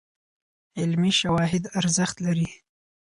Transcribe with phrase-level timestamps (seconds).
[0.79, 2.47] علمي شواهد ارزښت لري.